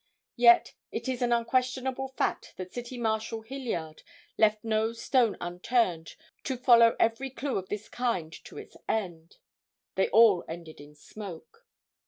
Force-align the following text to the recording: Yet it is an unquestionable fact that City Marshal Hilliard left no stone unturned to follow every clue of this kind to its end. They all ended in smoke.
Yet 0.35 0.73
it 0.91 1.07
is 1.07 1.21
an 1.21 1.31
unquestionable 1.31 2.07
fact 2.07 2.55
that 2.57 2.73
City 2.73 2.97
Marshal 2.97 3.43
Hilliard 3.43 4.01
left 4.35 4.63
no 4.63 4.93
stone 4.93 5.37
unturned 5.39 6.15
to 6.43 6.57
follow 6.57 6.95
every 6.99 7.29
clue 7.29 7.59
of 7.59 7.69
this 7.69 7.87
kind 7.87 8.33
to 8.45 8.57
its 8.57 8.75
end. 8.89 9.37
They 9.93 10.09
all 10.09 10.43
ended 10.47 10.81
in 10.81 10.95
smoke. 10.95 11.67